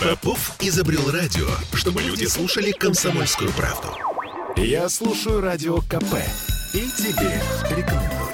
[0.00, 3.88] Попов изобрел радио, чтобы люди слушали комсомольскую правду.
[4.56, 6.14] Я слушаю радио КП
[6.72, 7.38] и тебе
[7.76, 8.30] рекомендую.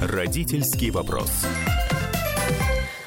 [0.00, 1.32] Родительский вопрос.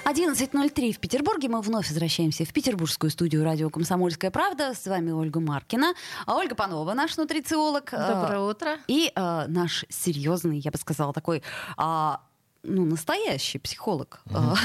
[0.04, 1.48] 11.03 в Петербурге.
[1.48, 4.74] Мы вновь возвращаемся в петербургскую студию радио «Комсомольская правда».
[4.74, 5.94] С вами Ольга Маркина.
[6.26, 7.90] А Ольга Панова, наш нутрициолог.
[7.90, 8.78] Доброе утро.
[8.88, 11.42] И а, наш серьезный, я бы сказала, такой...
[11.78, 12.20] А,
[12.64, 14.58] ну, настоящий психолог uh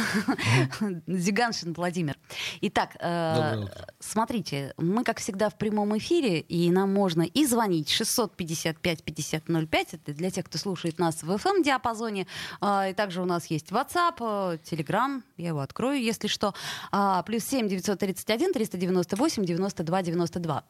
[1.06, 2.16] Зиганшин Владимир.
[2.60, 3.66] Итак, э,
[3.98, 7.88] смотрите, мы, как всегда, в прямом эфире, и нам можно и звонить.
[7.88, 12.26] 655-5005, это для тех, кто слушает нас в FM-диапазоне,
[12.60, 16.54] э, и также у нас есть WhatsApp, Telegram, я его открою, если что,
[16.92, 20.64] а, плюс 7 931 398 92 92.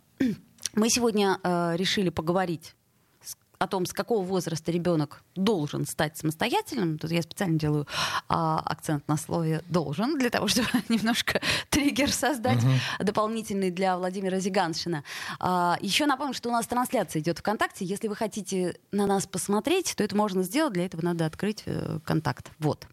[0.75, 2.75] Мы сегодня э, решили поговорить
[3.59, 7.87] о том, с какого возраста ребенок должен стать самостоятельным, тут я специально делаю
[8.29, 13.05] а, акцент на слове должен, для того, чтобы немножко триггер создать uh-huh.
[13.05, 15.05] дополнительный для Владимира Зиганшина.
[15.41, 17.85] А, еще напомню, что у нас трансляция идет ВКонтакте.
[17.85, 20.73] Если вы хотите на нас посмотреть, то это можно сделать.
[20.75, 22.51] Для этого надо открыть э, контакт.
[22.59, 22.87] Вот.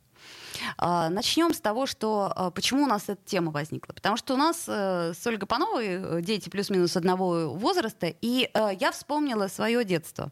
[0.77, 3.93] А, начнем с того, что а, почему у нас эта тема возникла.
[3.93, 8.69] Потому что у нас э, с Ольгой Пановой э, дети плюс-минус одного возраста, и э,
[8.79, 10.31] я вспомнила свое детство.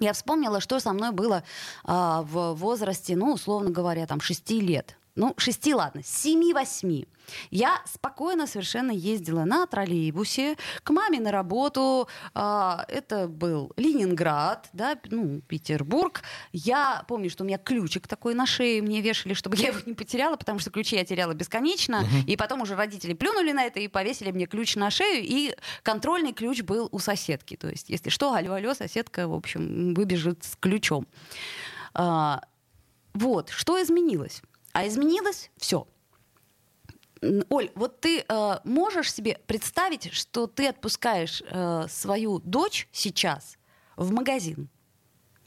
[0.00, 1.42] Я вспомнила, что со мной было
[1.82, 7.06] в возрасте, ну, условно говоря, там, 6 лет ну, шести, ладно, семи-восьми,
[7.50, 12.08] я спокойно совершенно ездила на троллейбусе к маме на работу.
[12.34, 16.22] А, это был Ленинград, да, ну, Петербург.
[16.52, 19.94] Я помню, что у меня ключик такой на шее мне вешали, чтобы я его не
[19.94, 22.02] потеряла, потому что ключи я теряла бесконечно.
[22.04, 22.26] Uh-huh.
[22.26, 25.24] И потом уже родители плюнули на это и повесили мне ключ на шею.
[25.24, 27.56] И контрольный ключ был у соседки.
[27.56, 31.06] То есть, если что, алло-алло, соседка, в общем, выбежит с ключом.
[31.94, 32.42] А,
[33.14, 34.42] вот, что изменилось?
[34.72, 35.86] А изменилось все.
[37.48, 43.58] Оль, вот ты э, можешь себе представить, что ты отпускаешь э, свою дочь сейчас
[43.96, 44.68] в магазин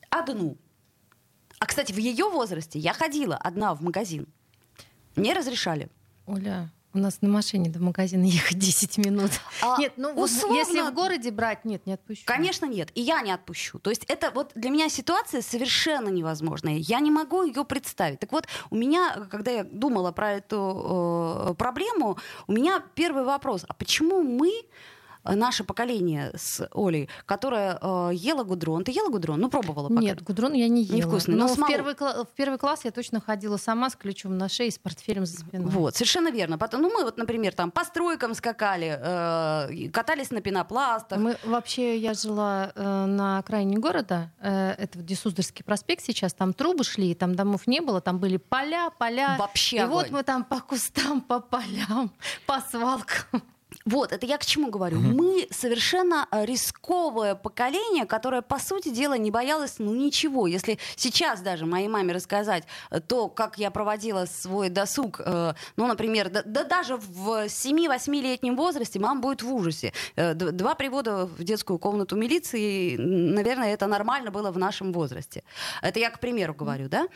[0.10, 0.58] одну?
[1.60, 4.28] А, кстати, в ее возрасте я ходила одна в магазин.
[5.16, 5.90] Мне разрешали.
[6.26, 9.32] Оля, у нас на машине до магазина ехать 10 минут.
[9.62, 10.58] А, нет, ну условно...
[10.58, 12.24] если в городе брать, нет, не отпущу.
[12.26, 12.90] Конечно, нет.
[12.96, 13.80] И я не отпущу.
[13.80, 16.76] То есть это вот для меня ситуация совершенно невозможная.
[16.76, 18.20] Я не могу ее представить.
[18.20, 23.66] Так вот, у меня, когда я думала про эту э, проблему, у меня первый вопрос.
[23.68, 24.52] А почему мы
[25.24, 28.84] наше поколение с Олей, которая э, ела гудрон.
[28.84, 29.40] Ты ела гудрон?
[29.40, 30.02] Ну, пробовала пока.
[30.02, 30.98] Нет, гудрон я не ела.
[30.98, 31.36] Невкусный.
[31.36, 34.72] Но, но в, первый, в первый класс я точно ходила сама с ключом на шее,
[34.72, 35.70] с портфелем за спиной.
[35.70, 36.58] Вот, совершенно верно.
[36.58, 41.20] Потом, ну, мы вот, например, там по стройкам скакали, э, катались на пенопластах.
[41.20, 46.54] Мы вообще, я жила э, на окраине города, э, это где Суздальский проспект сейчас, там
[46.54, 49.36] трубы шли, там домов не было, там были поля, поля.
[49.38, 50.06] Вообще И огонь.
[50.06, 52.12] вот мы там по кустам, по полям,
[52.46, 53.44] по свалкам.
[53.86, 55.00] Вот, это я к чему говорю.
[55.00, 55.08] Угу.
[55.08, 60.46] Мы совершенно э, рисковое поколение, которое, по сути дела, не боялось ну ничего.
[60.48, 65.88] Если сейчас даже моей маме рассказать э, то, как я проводила свой досуг, э, ну,
[65.88, 69.94] например, да, да даже в 7-8-летнем возрасте, мама будет в ужасе.
[70.16, 75.44] Э, два привода в детскую комнату милиции, наверное, это нормально было в нашем возрасте.
[75.82, 77.08] Это я к примеру говорю, да?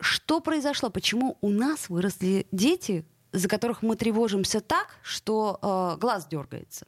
[0.00, 0.90] Что произошло?
[0.90, 6.86] Почему у нас выросли дети, за которых мы тревожимся так, что э, глаз дергается.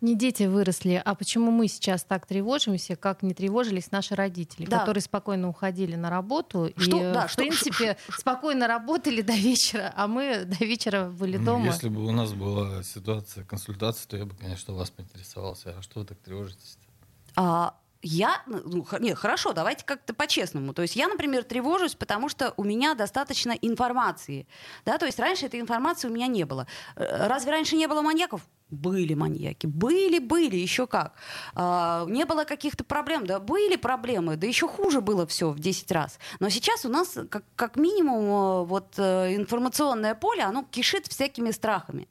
[0.00, 4.78] Не дети выросли, а почему мы сейчас так тревожимся, как не тревожились наши родители, да.
[4.78, 9.32] которые спокойно уходили на работу что, и, да, в что, принципе, ш, спокойно работали до
[9.32, 11.66] вечера, а мы до вечера были ну, дома.
[11.66, 15.74] Если бы у нас была ситуация консультации, то я бы, конечно, вас поинтересовался.
[15.78, 16.78] А что вы так тревожитесь?
[17.36, 20.72] А, я, ну, нет, хорошо, давайте как-то по-честному.
[20.72, 24.46] То есть я, например, тревожусь, потому что у меня достаточно информации.
[24.84, 24.98] Да?
[24.98, 26.66] То есть раньше этой информации у меня не было.
[26.96, 28.40] Э, разве раньше не было маньяков?
[28.70, 31.14] Были маньяки, были, были, еще как.
[31.54, 35.90] А, не было каких-то проблем, да, были проблемы, да еще хуже было все в 10
[35.90, 36.20] раз.
[36.38, 38.24] Но сейчас у нас как, как минимум
[38.62, 42.08] э, вот э, информационное поле, оно кишит всякими страхами.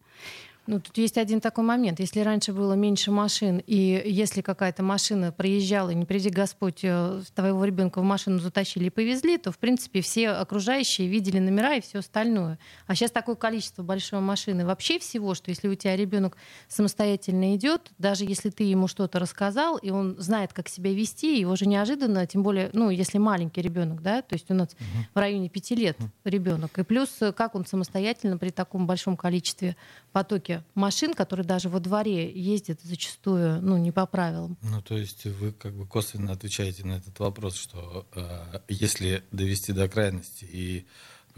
[0.69, 1.99] Ну, тут есть один такой момент.
[1.99, 7.65] Если раньше было меньше машин, и если какая-то машина проезжала, не приди Господь, э, твоего
[7.65, 11.97] ребенка в машину затащили и повезли, то, в принципе, все окружающие видели номера и все
[11.97, 12.59] остальное.
[12.85, 16.37] А сейчас такое количество большой машины вообще всего, что если у тебя ребенок
[16.67, 21.55] самостоятельно идет, даже если ты ему что-то рассказал, и он знает, как себя вести, его
[21.55, 25.05] же неожиданно, тем более, ну, если маленький ребенок, да, то есть у нас угу.
[25.15, 29.75] в районе пяти лет ребенок, и плюс, как он самостоятельно при таком большом количестве
[30.11, 34.57] потоке машин, которые даже во дворе ездят зачастую ну, не по правилам.
[34.61, 39.73] Ну, то есть вы как бы косвенно отвечаете на этот вопрос, что э, если довести
[39.73, 40.85] до крайности и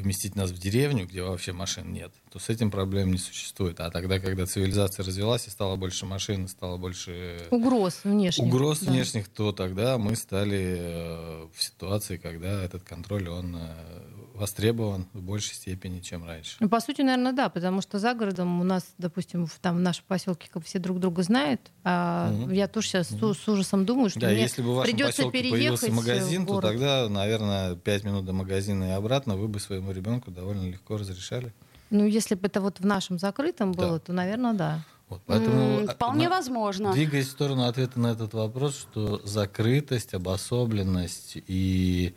[0.01, 3.79] поместить нас в деревню, где вообще машин нет, то с этим проблем не существует.
[3.79, 8.91] А тогда, когда цивилизация развелась и стало больше машин, стало больше угроз внешних, угроз да.
[8.91, 15.21] внешних то тогда мы стали э, в ситуации, когда этот контроль он э, востребован в
[15.21, 16.57] большей степени, чем раньше.
[16.59, 19.79] Ну, по сути, наверное, да, потому что за городом у нас, допустим, в, там в
[19.79, 22.51] нашем поселке как все друг друга знают, а угу.
[22.51, 23.33] я тоже сейчас угу.
[23.33, 26.59] с, ужасом думаю, что да, мне если бы в вашем придется поселке появился магазин, то
[26.59, 31.53] тогда, наверное, пять минут до магазина и обратно вы бы своему ребенку довольно легко разрешали.
[31.89, 33.99] Ну, если бы это вот в нашем закрытом было, да.
[33.99, 34.85] то, наверное, да.
[35.09, 36.93] Вот, поэтому mm, вполне на, возможно.
[36.93, 42.15] Двигаясь в сторону ответа на этот вопрос, что закрытость, обособленность и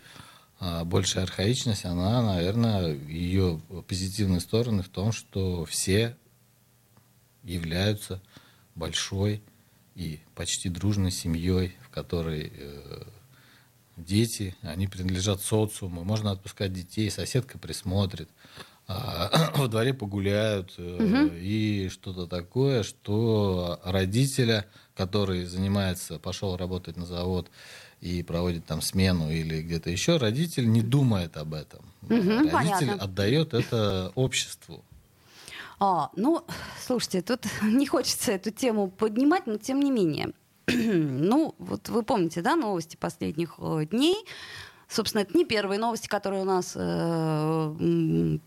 [0.61, 6.17] а, большая архаичность, она, наверное, ее позитивные стороны в том, что все
[7.43, 8.23] являются
[8.77, 9.43] большой
[9.97, 13.03] и почти дружной семьей, в которой э,
[13.97, 18.29] дети, они принадлежат социуму, можно отпускать детей, соседка присмотрит.
[18.87, 21.31] А, во дворе погуляют угу.
[21.35, 27.51] и что-то такое, что родителя, который занимается, пошел работать на завод
[28.01, 31.81] и проводит там смену или где-то еще, родитель не думает об этом.
[32.03, 32.95] Угу, родитель понятно.
[32.95, 34.85] отдает это обществу.
[35.81, 36.45] А, ну,
[36.85, 40.33] слушайте, тут не хочется эту тему поднимать, но тем не менее.
[40.73, 44.17] ну, вот вы помните, да, новости последних э, дней.
[44.89, 48.39] Собственно, это не первые новости, которые у нас э,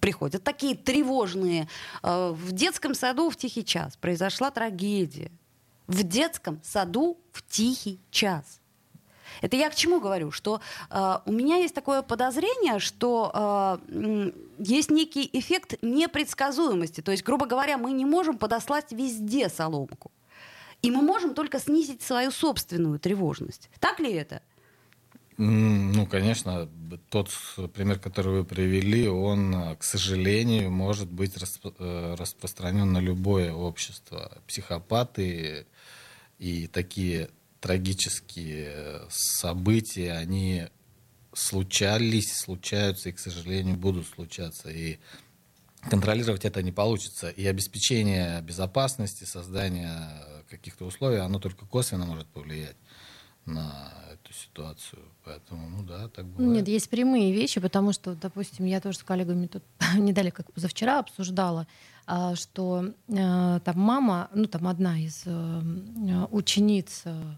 [0.00, 1.68] приходят, такие тревожные.
[2.02, 5.30] Э, в детском саду в тихий час произошла трагедия.
[5.86, 8.60] В детском саду в тихий час.
[9.42, 10.30] Это я к чему говорю?
[10.30, 10.60] Что
[10.90, 17.00] э, у меня есть такое подозрение, что э, есть некий эффект непредсказуемости.
[17.00, 20.10] То есть, грубо говоря, мы не можем подослать везде соломку.
[20.86, 23.70] И мы можем только снизить свою собственную тревожность.
[23.80, 24.40] Так ли это?
[25.36, 26.68] Ну, конечно,
[27.10, 27.28] тот
[27.74, 34.40] пример, который вы привели, он, к сожалению, может быть распро- э, распространен на любое общество.
[34.46, 35.66] Психопаты
[36.38, 37.30] и такие
[37.60, 40.68] трагические события, они
[41.32, 44.70] случались, случаются и, к сожалению, будут случаться.
[44.70, 44.98] И
[45.90, 47.28] контролировать это не получится.
[47.28, 52.76] И обеспечение безопасности, создание каких-то условий, оно только косвенно может повлиять
[53.44, 55.02] на эту ситуацию.
[55.24, 56.56] Поэтому, ну да, так бывает.
[56.58, 59.62] Нет, есть прямые вещи, потому что, допустим, я тоже с коллегами тут
[59.96, 61.66] недалеко, как позавчера обсуждала,
[62.06, 67.36] а, что э, там мама, ну там одна из э, учениц э,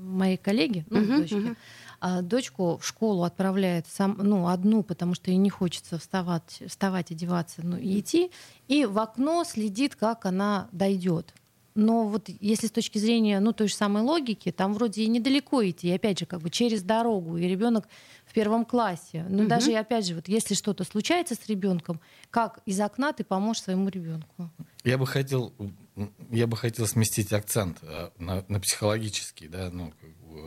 [0.00, 1.56] моей коллеги, ну, uh-huh, дочки, uh-huh.
[2.00, 7.10] А дочку в школу отправляет сам, ну, одну, потому что ей не хочется вставать, вставать
[7.10, 8.30] одеваться, ну, и идти,
[8.68, 11.34] и в окно следит, как она дойдет.
[11.74, 15.64] Но вот если с точки зрения ну, той же самой логики, там вроде и недалеко
[15.68, 17.88] идти, и опять же, как бы через дорогу, и ребенок
[18.26, 19.24] в первом классе.
[19.28, 19.48] Но угу.
[19.48, 22.00] даже, и опять же, вот если что-то случается с ребенком,
[22.30, 24.50] как из окна ты поможешь своему ребенку?
[24.84, 25.52] Я бы хотел,
[26.30, 29.92] я бы хотел сместить акцент э, на, на психологический, да, ну,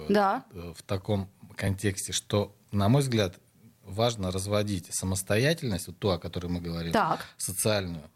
[0.09, 0.45] да.
[0.51, 3.39] Э, в таком контексте, что, на мой взгляд,
[3.83, 7.25] важно разводить самостоятельность, вот ту, о которой мы говорим, так.
[7.37, 8.09] социальную,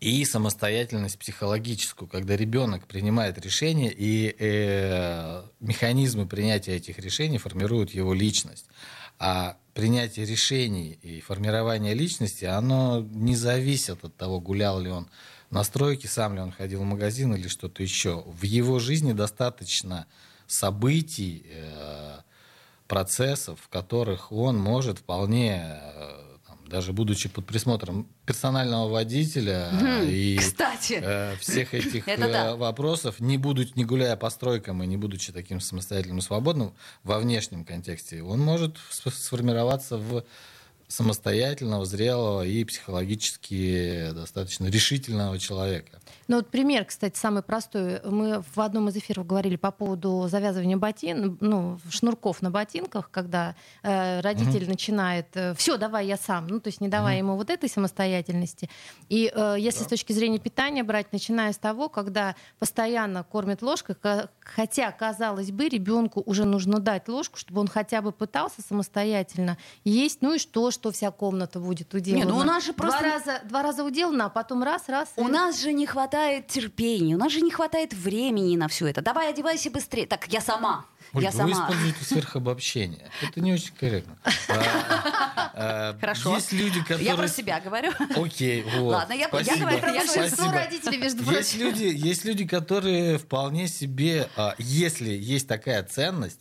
[0.00, 8.12] и самостоятельность психологическую, когда ребенок принимает решения, и э, механизмы принятия этих решений формируют его
[8.14, 8.66] личность.
[9.18, 15.08] А принятие решений и формирование личности, оно не зависит от того, гулял ли он
[15.50, 18.24] на стройке, сам ли он ходил в магазин или что-то еще.
[18.26, 20.06] В его жизни достаточно
[20.46, 22.18] событий, э,
[22.86, 26.13] процессов, в которых он может вполне э,
[26.74, 30.98] даже будучи под присмотром персонального водителя mm, и кстати.
[31.00, 35.60] Э, всех этих э, вопросов, не, будучи, не гуляя по стройкам и не будучи таким
[35.60, 40.24] самостоятельным и свободным во внешнем контексте, он может сформироваться в
[40.88, 46.00] самостоятельного, зрелого и психологически достаточно решительного человека.
[46.28, 48.00] Ну вот пример, кстати, самый простой.
[48.04, 53.54] Мы в одном из эфиров говорили по поводу завязывания ботин, ну, шнурков на ботинках, когда
[53.82, 54.70] э, родитель угу.
[54.70, 57.26] начинает э, все, давай я сам, ну то есть не давая угу.
[57.26, 58.70] ему вот этой самостоятельности.
[59.08, 59.84] И э, если да.
[59.84, 63.96] с точки зрения питания брать, начиная с того, когда постоянно кормят ложкой,
[64.40, 70.22] хотя казалось бы ребенку уже нужно дать ложку, чтобы он хотя бы пытался самостоятельно есть,
[70.22, 72.24] ну и что, что вся комната будет уделана.
[72.24, 73.00] Не, ну у нас же просто...
[73.00, 75.08] Два раза, два раза уделана, а потом раз, раз.
[75.16, 75.30] У и...
[75.30, 79.00] нас же не хватает терпения, у нас же не хватает времени на все это.
[79.00, 80.06] Давай одевайся быстрее.
[80.06, 80.86] Так, я сама.
[81.12, 81.52] Ольга, я вы сама.
[81.52, 83.10] используете сверхобобщение.
[83.22, 84.18] Это не очень корректно.
[84.48, 86.34] А, а, Хорошо.
[86.34, 87.06] Есть люди, которые...
[87.06, 87.92] Я про себя говорю.
[88.16, 88.92] Окей, вот.
[88.92, 91.38] Ладно, я, я говорю про большинство родителей, между прочим.
[91.38, 96.40] Есть люди, есть люди, которые вполне себе, а, если есть такая ценность,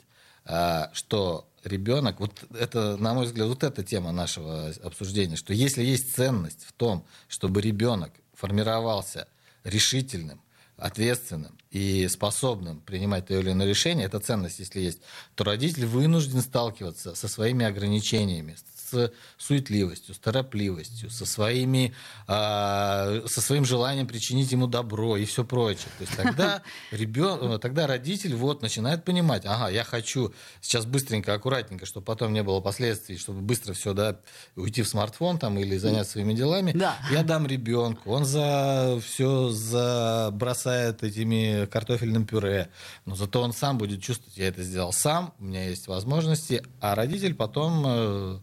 [0.93, 6.15] что ребенок, вот это, на мой взгляд, вот эта тема нашего обсуждения, что если есть
[6.15, 9.27] ценность в том, чтобы ребенок формировался
[9.63, 10.41] решительным,
[10.77, 14.99] ответственным и способным принимать то или иное решение, это ценность, если есть,
[15.35, 18.55] то родитель вынужден сталкиваться со своими ограничениями,
[18.93, 21.93] с суетливостью, с торопливостью, со, своими,
[22.27, 25.89] э, со своим желанием причинить ему добро и все прочее.
[25.97, 27.59] То есть тогда, ребен...
[27.59, 32.61] тогда родитель вот начинает понимать, ага, я хочу сейчас быстренько, аккуратненько, чтобы потом не было
[32.61, 34.19] последствий, чтобы быстро все, да,
[34.55, 36.71] уйти в смартфон там или заняться своими делами.
[36.73, 36.97] Да.
[37.11, 42.69] Я дам ребенку, он за все забросает этими картофельным пюре,
[43.05, 46.95] но зато он сам будет чувствовать, я это сделал сам, у меня есть возможности, а
[46.95, 48.39] родитель потом э,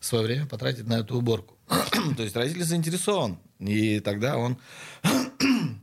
[0.00, 1.56] свое время потратить на эту уборку.
[2.16, 4.58] То есть родитель заинтересован, и тогда он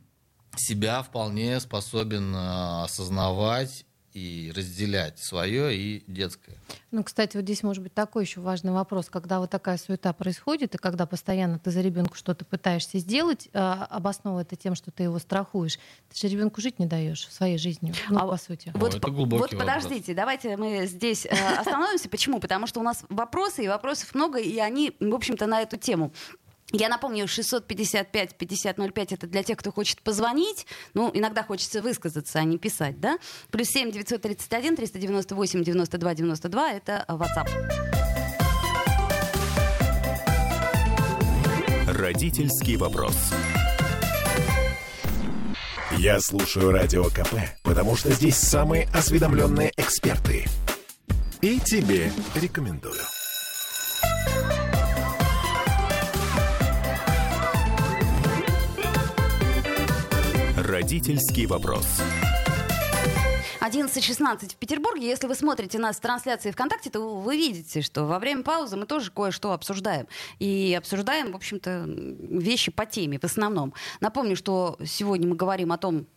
[0.56, 3.85] себя вполне способен э, осознавать
[4.16, 6.56] и разделять свое и детское.
[6.92, 10.74] Ну, кстати, вот здесь может быть такой еще важный вопрос, когда вот такая суета происходит,
[10.74, 15.04] и когда постоянно ты за ребенка что-то пытаешься сделать, э, обосновывая это тем, что ты
[15.04, 15.80] его страхуешь,
[16.10, 18.72] ты же ребенку жить не даешь своей жизнью, ну, а по сути.
[18.74, 22.08] Вот, О, вот подождите, давайте мы здесь э, остановимся.
[22.08, 22.40] Почему?
[22.40, 26.14] Потому что у нас вопросы, и вопросов много, и они, в общем-то, на эту тему.
[26.72, 30.66] Я напомню, 655-5005 это для тех, кто хочет позвонить.
[30.94, 33.18] Ну, иногда хочется высказаться, а не писать, да?
[33.52, 37.50] Плюс 7 931 398 92 92 это WhatsApp.
[41.88, 43.16] Родительский вопрос.
[45.98, 50.46] Я слушаю Радио КП, потому что здесь самые осведомленные эксперты.
[51.42, 53.02] И тебе рекомендую.
[60.66, 61.86] Родительский вопрос.
[63.62, 65.08] 11.16 в Петербурге.
[65.08, 68.88] Если вы смотрите нас в трансляции ВКонтакте, то вы видите, что во время паузы мы
[68.88, 70.08] тоже кое-что обсуждаем.
[70.40, 73.76] И обсуждаем, в общем-то, вещи по теме в основном.
[74.00, 76.08] Напомню, что сегодня мы говорим о том,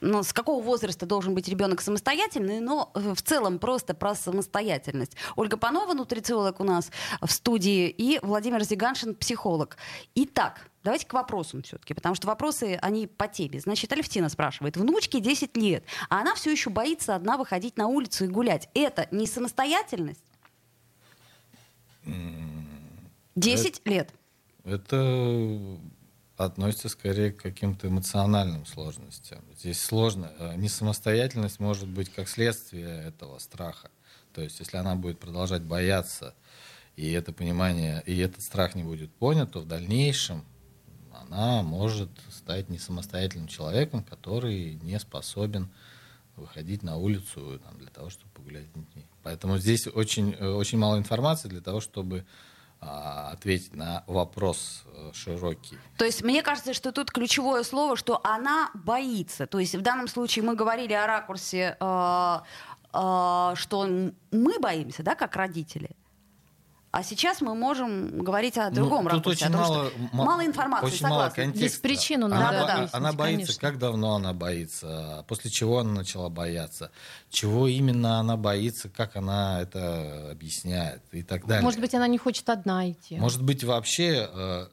[0.00, 5.16] ну, с какого возраста должен быть ребенок самостоятельный, но в целом просто про самостоятельность.
[5.36, 9.76] Ольга Панова, нутрициолог у нас в студии, и Владимир Зиганшин, психолог.
[10.14, 13.60] Итак, давайте к вопросам все-таки, потому что вопросы, они по теме.
[13.60, 18.24] Значит, Алевтина спрашивает, внучке 10 лет, а она все еще боится одна выходить на улицу
[18.24, 18.68] и гулять.
[18.74, 20.20] Это не самостоятельность?
[23.34, 24.12] 10 это, лет.
[24.64, 25.78] Это
[26.36, 29.42] относится скорее к каким-то эмоциональным сложностям.
[29.58, 30.30] Здесь сложно.
[30.38, 33.90] Э, несамостоятельность может быть как следствие этого страха.
[34.34, 36.34] То есть, если она будет продолжать бояться,
[36.96, 40.44] и это понимание, и этот страх не будет понят, то в дальнейшем
[41.12, 45.70] она может стать не самостоятельным человеком, который не способен
[46.36, 49.06] выходить на улицу там, для того, чтобы погулять с детьми.
[49.22, 52.26] Поэтому здесь очень, э, очень мало информации для того, чтобы
[52.80, 55.78] ответить на вопрос э, широкий.
[55.96, 59.46] То есть мне кажется, что тут ключевое слово, что она боится.
[59.46, 62.38] То есть в данном случае мы говорили о ракурсе, э,
[62.92, 63.88] э, что
[64.30, 65.90] мы боимся, да, как родители.
[66.96, 69.44] А сейчас мы можем говорить о ну, другом ну, ракурсе.
[69.44, 71.18] Очень мало, мало информации, очень согласна.
[71.18, 71.68] Мало контекста.
[71.68, 73.60] Здесь причину надо она, да, она боится, конечно.
[73.60, 76.90] как давно она боится, после чего она начала бояться,
[77.28, 81.62] чего именно она боится, как она это объясняет и так далее.
[81.62, 83.18] Может быть, она не хочет одна идти.
[83.18, 84.66] Может быть, вообще э,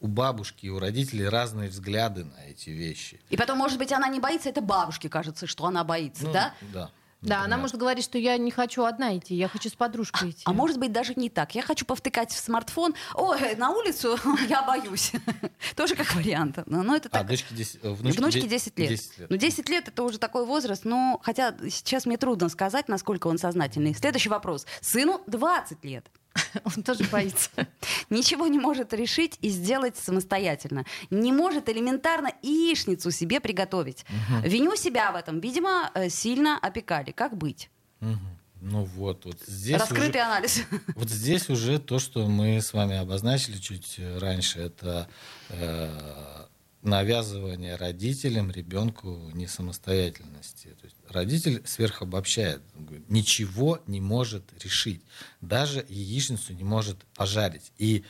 [0.00, 3.20] у бабушки и у родителей разные взгляды на эти вещи.
[3.30, 6.54] И потом, может быть, она не боится, это бабушке кажется, что она боится, ну, да?
[6.72, 6.90] Да.
[7.26, 10.42] Да, она может говорить, что я не хочу одна идти, я хочу с подружкой идти.
[10.44, 11.54] А может быть даже не так.
[11.54, 12.94] Я хочу повтыкать в смартфон.
[13.14, 14.16] Ой, на улицу
[14.48, 15.12] я боюсь.
[15.76, 16.58] Тоже как вариант.
[16.66, 17.26] Но это а, так.
[17.26, 18.88] дочке 10, э, внучке внучке 10 лет.
[18.88, 19.30] 10 лет.
[19.30, 23.38] Ну, 10 лет это уже такой возраст, но хотя сейчас мне трудно сказать, насколько он
[23.38, 23.94] сознательный.
[23.94, 24.66] Следующий вопрос.
[24.80, 26.06] Сыну 20 лет.
[26.64, 27.50] Он тоже боится.
[28.10, 30.84] Ничего не может решить и сделать самостоятельно.
[31.10, 34.04] Не может элементарно яичницу себе приготовить.
[34.08, 34.48] Угу.
[34.48, 35.40] Виню себя в этом.
[35.40, 37.12] Видимо, э, сильно опекали.
[37.12, 37.70] Как быть?
[38.00, 38.18] Угу.
[38.62, 40.62] Ну вот, вот здесь Раскрытый уже, анализ.
[40.94, 45.08] Вот здесь уже то, что мы с вами обозначили чуть раньше, это
[45.50, 46.46] э,
[46.86, 50.68] навязывание родителям ребенку несамостоятельности.
[50.80, 52.62] То есть родитель сверхобобщает,
[53.08, 55.02] ничего не может решить,
[55.40, 57.72] даже яичницу не может пожарить.
[57.76, 58.04] И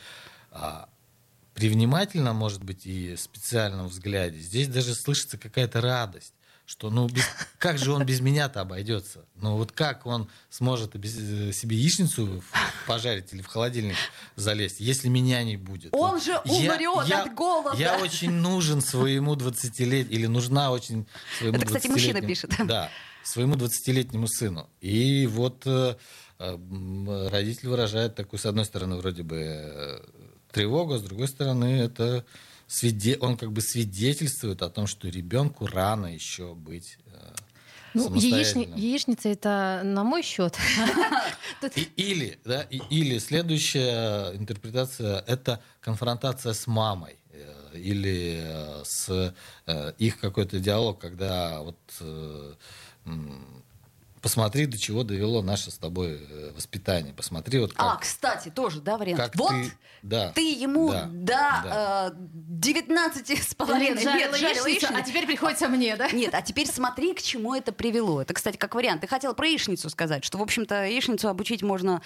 [0.51, 0.89] а,
[1.55, 6.33] при внимательном, может быть, и специальном взгляде здесь даже слышится какая-то радость
[6.67, 7.23] что ну без,
[7.59, 9.23] как же он без меня-то обойдется?
[9.35, 12.43] Ну вот как он сможет э, себе яичницу
[12.85, 13.95] пожарить или в холодильник
[14.35, 15.93] залезть, если меня не будет?
[15.93, 16.23] Он вот.
[16.23, 17.77] же умрет я, от голода.
[17.77, 21.07] Я очень нужен своему 20-летию, или нужна очень
[21.37, 22.51] своему Это, кстати, мужчина пишет.
[22.67, 22.89] Да,
[23.23, 24.69] своему 20-летнему сыну.
[24.81, 25.95] И вот э,
[26.37, 29.99] э, родитель выражает такую, с одной стороны, вроде бы э,
[30.51, 32.25] тревогу, а с другой стороны, это
[32.67, 33.17] свиде...
[33.19, 37.33] он как бы свидетельствует о том, что ребенку рано еще быть э,
[37.93, 38.69] ну, яични...
[38.75, 40.57] яичница это на мой счет.
[41.95, 49.33] или, да, или следующая интерпретация это конфронтация с мамой э, или э, с
[49.97, 51.77] их какой-то диалог, когда вот
[54.21, 57.13] посмотри, до чего довело наше с тобой э, воспитание.
[57.13, 57.85] Посмотри, вот как...
[57.85, 59.21] А, кстати, тоже, да, вариант.
[59.21, 59.71] Как вот ты,
[60.01, 62.11] да, ты ему да, до да.
[62.13, 66.09] Э, 19 с половиной лет жарила яичницу, а теперь приходится мне, да?
[66.11, 68.21] Нет, а теперь смотри, к чему это привело.
[68.21, 69.01] Это, кстати, как вариант.
[69.01, 72.01] Ты хотела про яичницу сказать, что, в общем-то, яичницу обучить можно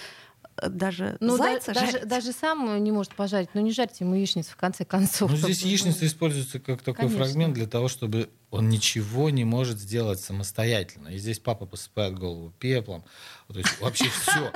[0.58, 4.52] даже ну, зайца да, даже, даже сам не может пожарить, но не жарьте ему яичницу
[4.52, 5.32] в конце концов.
[5.32, 7.18] Ну, здесь яичница используется как такой Конечно.
[7.18, 11.10] фрагмент для того, чтобы он ничего не может сделать самостоятельно.
[11.10, 13.04] И здесь папа посыпает голову пеплом.
[13.48, 14.52] То есть вообще все,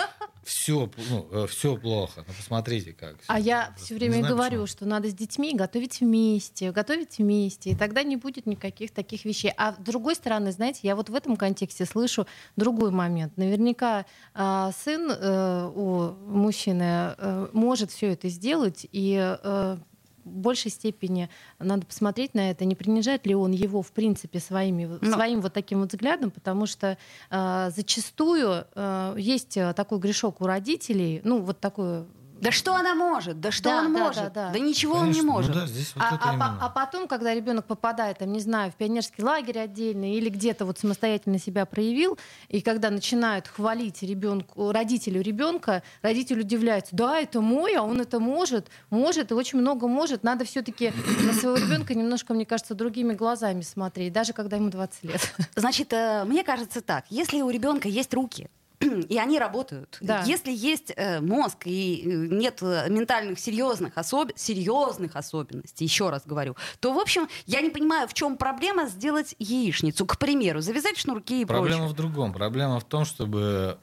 [0.46, 2.24] все, ну, э, все плохо.
[2.28, 3.16] Ну, посмотрите как.
[3.28, 4.68] А я все время знаю, говорю, почему.
[4.68, 9.52] что надо с детьми готовить вместе, готовить вместе, и тогда не будет никаких таких вещей.
[9.58, 13.36] А с другой стороны, знаете, я вот в этом контексте слышу другой момент.
[13.38, 19.78] Наверняка э, сын э, у мужчины э, может все это сделать и э,
[20.26, 21.30] большей степени
[21.60, 25.14] надо посмотреть на это, не принижает ли он его, в принципе, своими, Но...
[25.14, 26.98] своим вот таким вот взглядом, потому что
[27.30, 32.06] э, зачастую э, есть такой грешок у родителей, ну, вот такой
[32.42, 33.40] да что она может?
[33.40, 34.24] Да что да, он да, может?
[34.24, 34.50] Да, да.
[34.52, 35.56] да ничего Конечно, он не ну может.
[35.56, 38.76] Ну да, здесь вот а, а, а потом, когда ребенок попадает, там, не знаю, в
[38.76, 42.18] пионерский лагерь отдельный или где-то вот самостоятельно себя проявил,
[42.50, 48.20] и когда начинают хвалить ребенку, родителю ребенка, родитель удивляется, да, это мой, а он это
[48.20, 50.24] может, может, и очень много может.
[50.24, 50.92] Надо все-таки
[51.24, 55.34] на своего ребенка немножко, мне кажется, другими глазами смотреть, даже когда ему 20 лет.
[55.56, 58.50] Значит, э, мне кажется так, если у ребенка есть руки,
[59.10, 59.98] и они работают.
[60.02, 60.24] Да.
[60.24, 64.32] Если есть э, мозг и э, нет э, ментальных серьезных, особ...
[64.36, 69.36] серьезных особенностей, еще раз говорю, то, в общем, я не понимаю, в чем проблема сделать
[69.40, 71.94] яичницу, к примеру, завязать шнурки и Проблема прочее.
[71.94, 72.34] в другом.
[72.34, 73.78] Проблема в том, чтобы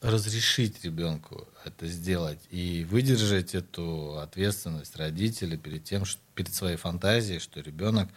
[0.00, 7.40] разрешить ребенку это сделать и выдержать эту ответственность родителей перед тем, что, перед своей фантазией,
[7.40, 8.08] что ребенок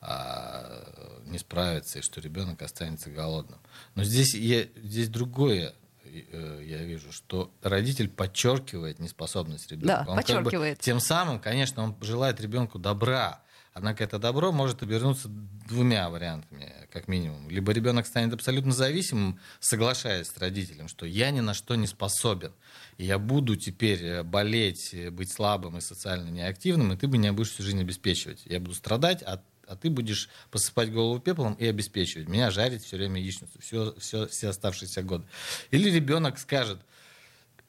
[0.00, 3.58] а, не справится и что ребенок останется голодным.
[3.94, 10.04] Но здесь, я, здесь другое э, я вижу, что родитель подчеркивает неспособность ребенка.
[10.06, 10.76] Да, он подчеркивает.
[10.76, 13.42] Как бы, тем самым, конечно, он желает ребенку добра.
[13.74, 17.48] Однако это добро может обернуться двумя вариантами, как минимум.
[17.48, 22.52] Либо ребенок станет абсолютно зависимым, соглашаясь с родителем, что я ни на что не способен.
[22.96, 27.32] И я буду теперь э, болеть, быть слабым и социально неактивным, и ты бы меня
[27.32, 28.42] будешь всю жизнь обеспечивать.
[28.46, 32.28] Я буду страдать, а а ты будешь посыпать голову пеплом и обеспечивать.
[32.28, 35.24] Меня жарить все время яичницу, все, все, все оставшиеся годы.
[35.70, 36.80] Или ребенок скажет,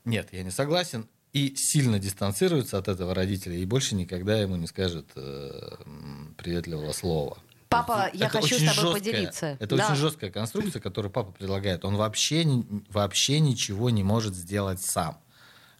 [0.05, 4.67] нет, я не согласен, и сильно дистанцируется от этого родителя, и больше никогда ему не
[4.67, 5.75] скажет э,
[6.37, 7.37] приветливого слова.
[7.69, 9.57] Папа, я это хочу с тобой жесткая, поделиться.
[9.59, 9.85] Это да.
[9.85, 11.85] очень жесткая конструкция, которую папа предлагает.
[11.85, 12.43] Он вообще,
[12.89, 15.21] вообще ничего не может сделать сам.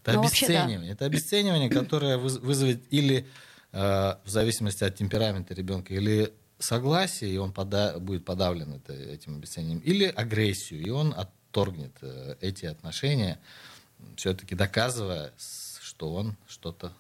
[0.03, 0.77] Это ну, обесценивание.
[0.77, 0.93] Вообще, да.
[0.93, 3.27] Это обесценивание, которое вызовет или
[3.71, 9.79] в зависимости от темперамента ребенка, или согласие, и он пода будет подавлен это, этим обесценением,
[9.79, 13.39] или агрессию, и он отторгнет э, эти отношения,
[14.15, 15.31] все-таки доказывая,
[15.81, 16.93] что он что-то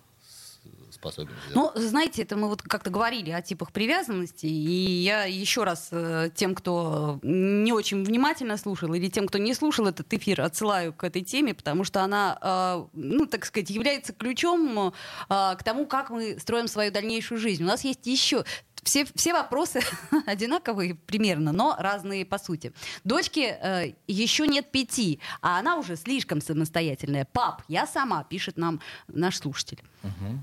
[0.99, 1.73] способен сделать.
[1.75, 6.29] Ну, знаете, это мы вот как-то говорили о типах привязанности, и я еще раз э,
[6.35, 11.03] тем, кто не очень внимательно слушал, или тем, кто не слушал этот эфир, отсылаю к
[11.03, 14.91] этой теме, потому что она, э, ну, так сказать, является ключом э,
[15.29, 17.63] к тому, как мы строим свою дальнейшую жизнь.
[17.63, 18.43] У нас есть еще
[18.83, 19.81] все, все вопросы
[20.25, 22.73] одинаковые примерно, но разные по сути.
[23.03, 27.25] Дочке э, еще нет пяти, а она уже слишком самостоятельная.
[27.25, 29.81] Пап, я сама, пишет нам наш слушатель.
[30.03, 30.39] Угу.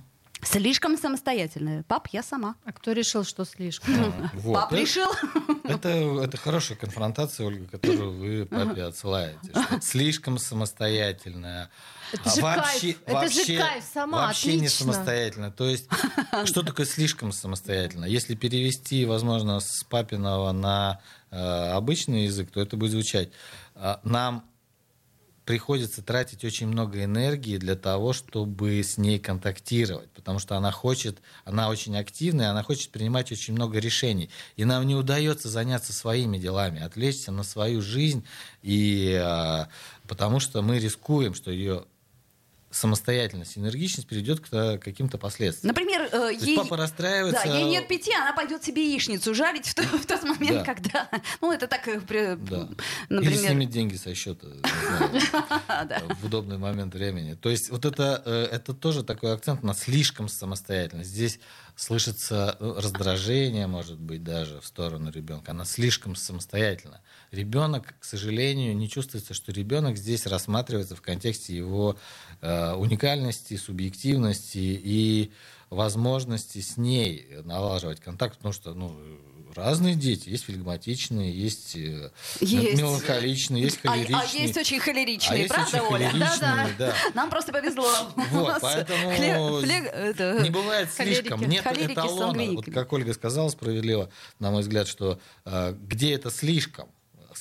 [0.46, 1.82] Слишком самостоятельная.
[1.82, 2.54] Пап, я сама.
[2.64, 4.12] А кто решил, что слишком?
[4.34, 4.54] Вот.
[4.54, 5.10] Пап решил.
[5.64, 9.38] Это, это хорошая конфронтация, Ольга, которую вы папе отсылаете.
[9.82, 11.70] слишком самостоятельная.
[12.12, 13.02] Это же вообще, кайф.
[13.08, 14.62] Вообще, это же кайф сама, Вообще отлично.
[14.62, 15.50] не самостоятельно.
[15.50, 15.88] То есть,
[16.44, 18.04] что такое слишком самостоятельно?
[18.04, 21.36] Если перевести, возможно, с папиного на э,
[21.72, 23.30] обычный язык, то это будет звучать.
[23.74, 24.44] Э, нам
[25.46, 31.22] приходится тратить очень много энергии для того, чтобы с ней контактировать, потому что она хочет,
[31.44, 36.36] она очень активная, она хочет принимать очень много решений, и нам не удается заняться своими
[36.36, 38.26] делами, отвлечься на свою жизнь,
[38.62, 39.68] и а,
[40.08, 41.84] потому что мы рискуем, что ее
[42.76, 45.68] самостоятельность, энергичность приведет к каким-то последствиям.
[45.68, 46.56] Например, э, ей...
[46.56, 47.42] папа расстраивается...
[47.44, 50.64] Да, ей нет пяти, она пойдет себе яичницу жарить в, тот, в тот момент, да.
[50.64, 51.08] когда...
[51.40, 51.88] Ну, это так...
[51.88, 52.00] Э,
[52.36, 52.68] да.
[53.08, 53.32] Например...
[53.32, 54.46] Или снимет деньги со счета
[56.20, 57.34] в удобный момент времени.
[57.34, 61.10] То есть вот это, э, это тоже такой акцент на слишком самостоятельность.
[61.10, 61.40] Здесь
[61.76, 65.52] слышится ну, раздражение, может быть, даже в сторону ребенка.
[65.52, 67.02] Она слишком самостоятельна.
[67.30, 71.96] Ребенок, к сожалению, не чувствуется, что ребенок здесь рассматривается в контексте его
[72.40, 75.32] э, уникальности, субъективности и
[75.68, 78.98] возможности с ней налаживать контакт, потому что ну,
[79.56, 80.28] разные дети.
[80.28, 82.78] Есть флегматичные, есть, э, есть.
[82.78, 84.16] меланхоличные, есть холеричные.
[84.16, 86.12] А, а есть очень холеричные, а правда, очень Оля?
[86.14, 86.68] Да, да.
[86.78, 86.94] да.
[87.14, 87.88] Нам просто повезло.
[88.30, 89.10] Вот, поэтому
[89.60, 91.40] Флег, это, не бывает слишком.
[91.42, 92.52] Нет эталона.
[92.52, 96.88] Вот как Ольга сказала справедливо, на мой взгляд, что э, где это слишком?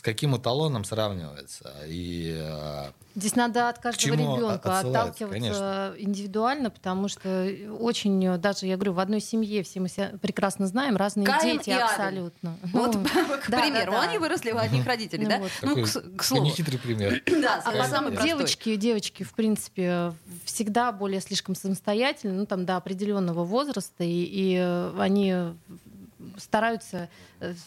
[0.05, 1.73] Каким эталоном сравнивается.
[1.87, 5.93] И, э, Здесь надо от каждого ребенка отталкиваться конечно.
[5.97, 10.95] индивидуально, потому что очень, даже я говорю, в одной семье все мы себя прекрасно знаем,
[10.95, 12.55] разные Каин дети абсолютно.
[12.71, 13.03] Вот, ну,
[13.43, 15.41] к примеру, они выросли у одних родителей, да?
[15.63, 16.45] Ну, к слову.
[16.45, 17.23] Нехитрый пример.
[17.45, 20.13] Да, самый Девочки, девочки, в принципе,
[20.45, 24.55] всегда более слишком самостоятельны, ну, там, до определенного возраста, и
[24.99, 25.55] они
[26.37, 27.09] стараются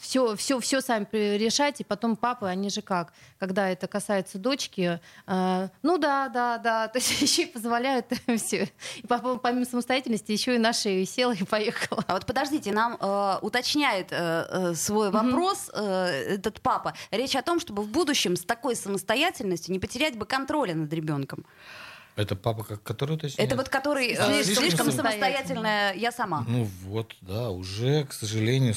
[0.01, 5.01] все, все, все сами решать, и потом папы, они же как, когда это касается дочки,
[5.27, 8.71] э, ну да, да, да, то есть еще и позволяют все.
[8.97, 12.05] И папа, помимо самостоятельности, еще и на шею села и поехала.
[12.07, 16.95] А вот подождите, нам э, уточняет э, э свой вопрос э, этот папа.
[17.11, 21.45] Речь о том, чтобы в будущем с такой самостоятельностью не потерять бы контроля над ребенком.
[22.19, 23.49] Это папа, который уточняет?
[23.49, 26.45] Это вот который а, слишком, слишком самостоятельная я сама.
[26.49, 28.75] Ну вот, да, уже, к сожалению,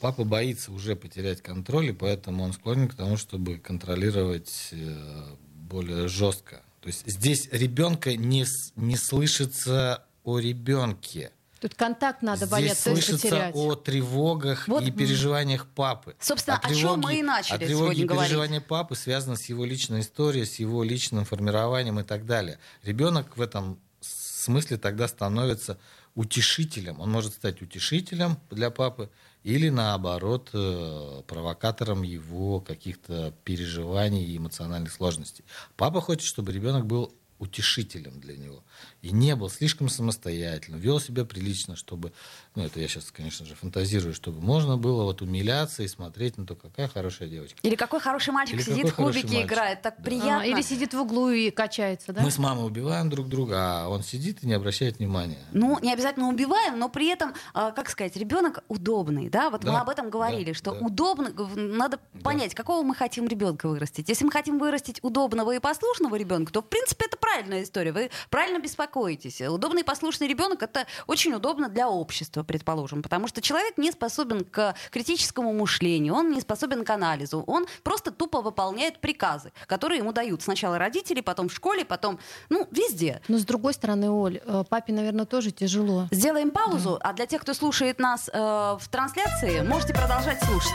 [0.00, 6.08] папа боится уже потерять контроль, и поэтому он склонен к тому, чтобы контролировать э, более
[6.08, 6.62] жестко.
[6.80, 11.30] То есть здесь ребенка не, не слышится о ребенке.
[11.62, 13.54] Тут контакт надо Здесь бояться слышится потерять.
[13.54, 16.16] о тревогах вот, и переживаниях папы.
[16.18, 19.64] Собственно, а о чем мы и начали а тревоги и переживания папы связаны с его
[19.64, 22.58] личной историей, с его личным формированием и так далее.
[22.82, 25.78] Ребенок в этом смысле тогда становится
[26.16, 26.98] утешителем.
[26.98, 29.08] Он может стать утешителем для папы
[29.44, 35.44] или наоборот э, провокатором его каких-то переживаний и эмоциональных сложностей.
[35.76, 38.62] Папа хочет, чтобы ребенок был утешителем для него.
[39.02, 42.12] И не был слишком самостоятельным, вел себя прилично, чтобы,
[42.54, 46.46] ну это я сейчас, конечно же, фантазирую, чтобы можно было вот умиляться и смотреть на
[46.46, 47.58] то, какая хорошая девочка.
[47.62, 50.04] Или какой хороший мальчик Или сидит в кубике играет, так да.
[50.04, 50.42] приятно.
[50.42, 52.22] А, или сидит в углу и качается, да?
[52.22, 55.38] Мы с мамой убиваем друг друга, а он сидит и не обращает внимания.
[55.50, 59.50] Ну, не обязательно убиваем, но при этом, а, как сказать, ребенок удобный, да?
[59.50, 60.78] Вот да, мы об этом говорили, да, что да.
[60.78, 62.20] удобно, надо да.
[62.20, 64.08] понять, какого мы хотим ребенка вырастить.
[64.08, 67.92] Если мы хотим вырастить удобного и послушного ребенка, то в принципе это правильная история.
[67.92, 69.40] Вы правильно беспокоитесь.
[69.40, 74.44] Удобный и послушный ребенок это очень удобно для общества, предположим, потому что человек не способен
[74.44, 80.12] к критическому мышлению, он не способен к анализу, он просто тупо выполняет приказы, которые ему
[80.12, 82.18] дают сначала родители, потом в школе, потом,
[82.50, 83.22] ну, везде.
[83.28, 86.08] Но с другой стороны, Оль, э, папе, наверное, тоже тяжело.
[86.10, 87.10] Сделаем паузу, да.
[87.10, 90.72] а для тех, кто слушает нас э, в трансляции, можете продолжать слушать.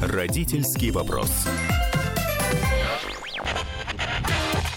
[0.00, 1.30] Родительский вопрос.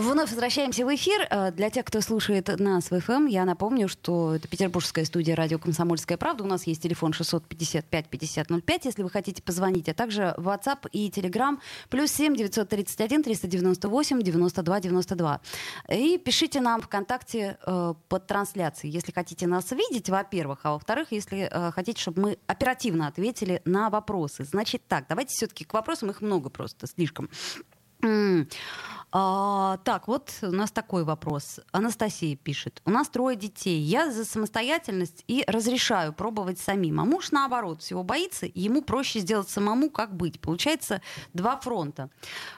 [0.00, 1.26] Вновь возвращаемся в эфир.
[1.28, 5.34] Э, для тех, кто слушает нас в ФМ, эм, я напомню, что это петербургская студия
[5.34, 6.44] радио «Комсомольская правда».
[6.44, 11.58] У нас есть телефон 655-5005, если вы хотите позвонить, а также WhatsApp и Telegram
[11.90, 15.40] плюс 7 931 398 92 92.
[15.88, 21.48] И пишите нам ВКонтакте э, под трансляцией, если хотите нас видеть, во-первых, а во-вторых, если
[21.50, 24.44] э, хотите, чтобы мы оперативно ответили на вопросы.
[24.44, 27.28] Значит так, давайте все-таки к вопросам, их много просто, слишком.
[29.10, 31.60] А, так, вот у нас такой вопрос.
[31.72, 32.82] Анастасия пишет.
[32.84, 33.80] У нас трое детей.
[33.80, 37.00] Я за самостоятельность и разрешаю пробовать самим.
[37.00, 38.46] А муж, наоборот, всего боится.
[38.54, 40.40] Ему проще сделать самому, как быть.
[40.40, 41.00] Получается,
[41.32, 42.10] два фронта.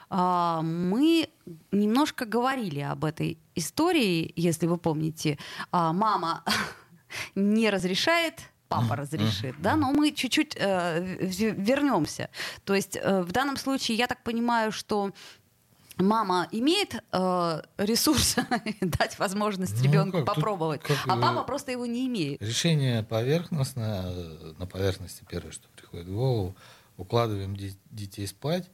[0.09, 1.29] А, мы
[1.71, 5.37] немножко говорили об этой истории, если вы помните.
[5.71, 6.43] А, мама
[7.35, 12.29] не разрешает, папа разрешит, да, но мы чуть-чуть э, вернемся.
[12.63, 15.11] То есть э, в данном случае я так понимаю, что
[15.97, 18.35] мама имеет э, ресурс
[18.81, 22.41] дать возможность ну, ребенку как, попробовать, как, а папа просто его не имеет.
[22.41, 24.13] Решение поверхностное,
[24.57, 26.55] на поверхности первое, что приходит в голову,
[26.97, 27.55] укладываем
[27.91, 28.69] детей спать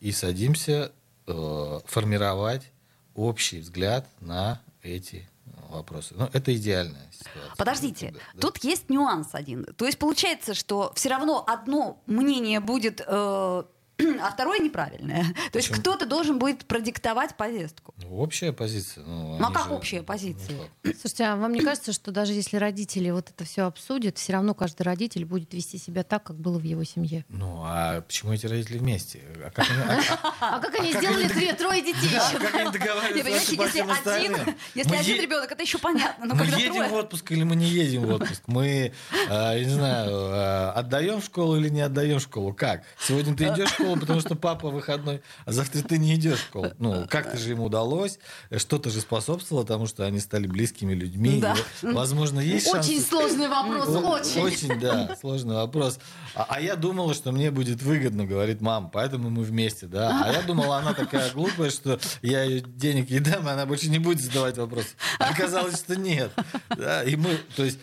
[0.00, 0.92] и садимся
[1.26, 2.70] э, формировать
[3.14, 5.28] общий взгляд на эти
[5.68, 6.14] вопросы.
[6.16, 7.56] Но это идеальная ситуация.
[7.56, 8.40] Подождите, да.
[8.40, 9.64] тут есть нюанс один.
[9.64, 13.62] То есть получается, что все равно одно мнение будет э,
[13.98, 15.26] а второе неправильное.
[15.52, 17.94] То есть кто-то должен будет продиктовать повестку.
[17.98, 19.04] Ну, общая позиция.
[19.04, 19.72] Ну, ну а как же...
[19.72, 20.56] общая позиция?
[20.82, 24.32] Ну, Слушайте, а вам не кажется, что даже если родители вот это все обсудят, все
[24.32, 27.24] равно каждый родитель будет вести себя так, как было в его семье?
[27.28, 29.20] Ну, а почему эти родители вместе?
[29.44, 30.22] А как они, а,
[30.56, 32.10] а как они а сделали как трое детей?
[32.12, 34.36] Да, как они договариваются если один,
[34.74, 36.26] если один ребенок, это еще понятно.
[36.26, 38.42] Но мы едем в отпуск или мы не едем в отпуск?
[38.46, 42.52] Мы, не знаю, отдаем в школу или не отдаем в школу?
[42.52, 42.82] Как?
[43.00, 46.44] Сегодня ты идешь в школу, потому что папа выходной, а завтра ты не идешь в
[46.44, 46.72] школу.
[46.78, 48.18] Ну, как-то же им удалось,
[48.56, 51.40] что-то же способствовало тому, что они стали близкими людьми.
[51.40, 51.56] Да.
[51.82, 52.86] Возможно, есть шанс...
[52.86, 54.40] Очень сложный вопрос, очень.
[54.40, 55.98] Очень, да, сложный вопрос.
[56.34, 60.22] А, а я думала, что мне будет выгодно, говорит мама, поэтому мы вместе, да.
[60.24, 63.88] А я думала, она такая глупая, что я ее денег ей дам, и она больше
[63.88, 64.86] не будет задавать вопрос.
[65.18, 66.32] Оказалось, что нет.
[66.76, 67.78] Да, и мы, то есть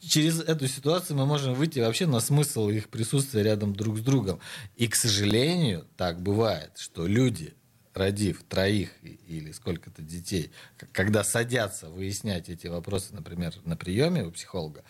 [0.00, 4.40] через эту ситуацию мы можем выйти вообще на смысл их присутствия рядом друг с другом.
[4.76, 7.54] И, к сожалению, так бывает, что люди,
[7.94, 10.50] родив троих или сколько-то детей,
[10.92, 14.84] когда садятся выяснять эти вопросы, например, на приеме у психолога,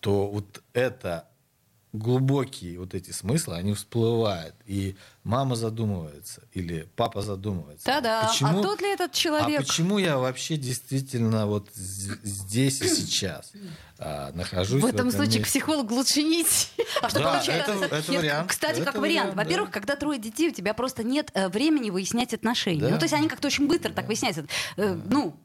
[0.00, 1.28] то вот это
[1.92, 4.54] глубокие вот эти смыслы, они всплывают.
[4.66, 7.86] И мама задумывается, или папа задумывается.
[7.86, 9.60] Да-да, а почему, а тот ли этот человек?
[9.60, 13.52] А почему я вообще действительно вот здесь и сейчас
[13.98, 14.82] а, нахожусь?
[14.82, 15.58] В этом, в этом случае месте?
[15.58, 16.68] психолог лучше не идти.
[17.02, 17.72] А что да, получается?
[17.72, 18.50] Это, это Нет, вариант.
[18.50, 19.34] Кстати, это как вариант.
[19.34, 19.42] Да.
[19.42, 22.80] Во-первых, когда трое детей, у тебя просто нет э, времени выяснять отношения.
[22.80, 22.90] Да.
[22.90, 23.96] Ну, то есть они как-то очень быстро да.
[23.96, 24.46] так выясняются.
[24.76, 25.36] Э, ну,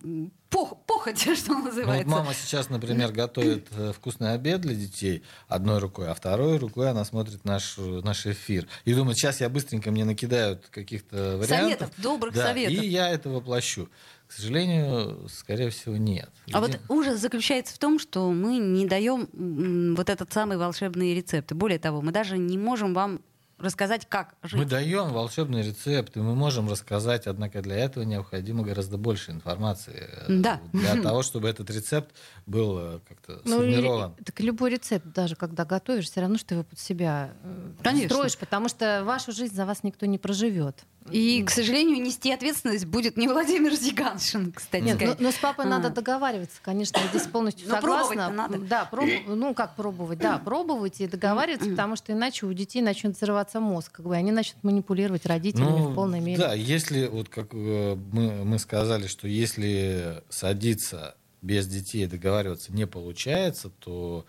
[0.50, 2.08] пох, похоть, что называется.
[2.08, 6.58] Ну, вот мама сейчас, например, готовит э, вкусный обед для детей одной рукой, а второй
[6.58, 8.68] рукой она смотрит наш, наш эфир.
[8.86, 11.48] И думает, сейчас я быстренько мне накидают каких-то вариантов.
[11.48, 12.84] Советов, добрых да, советов.
[12.84, 13.90] И я это воплощу.
[14.28, 16.30] К сожалению, скорее всего, нет.
[16.52, 21.54] А вот ужас заключается в том, что мы не даем вот этот самый волшебный рецепт.
[21.54, 23.22] Более того, мы даже не можем вам
[23.64, 24.60] рассказать, как жить.
[24.60, 30.10] Мы даем волшебные рецепты, мы можем рассказать, однако для этого необходимо гораздо больше информации.
[30.12, 30.62] Э, да.
[30.74, 32.14] Для того, чтобы этот рецепт
[32.46, 34.14] был э, как-то ну, сформирован.
[34.20, 37.72] И, так любой рецепт, даже когда готовишь, все равно, что ты его под себя э,
[37.82, 38.10] Конечно.
[38.10, 40.84] строишь, потому что вашу жизнь за вас никто не проживет.
[41.12, 44.84] И, к сожалению, нести ответственность будет не Владимир Зиганшин, кстати.
[44.84, 45.70] Нет, но, но с папой а.
[45.70, 48.30] надо договариваться, конечно, я здесь полностью но согласна.
[48.30, 48.58] надо.
[48.60, 49.10] Да, проб...
[49.28, 53.92] ну как пробовать, да, пробовать и договариваться, потому что иначе у детей начнет взрываться мозг,
[53.92, 56.38] как бы они начнут манипулировать родителями ну, в полной мере.
[56.38, 62.88] Да, если вот как э, мы, мы сказали, что если садиться без детей договариваться не
[62.88, 64.26] получается, то